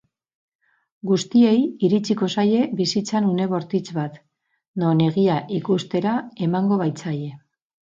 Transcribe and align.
Guztiei 1.09 1.59
iritsiko 1.89 2.31
zaie 2.37 2.65
bizitzan 2.81 3.29
une 3.35 3.49
bortitz 3.55 3.85
bat, 4.01 4.19
non 4.87 5.07
egia 5.13 5.41
ikustera 5.63 6.21
emango 6.53 6.87
baitzaie. 6.87 7.35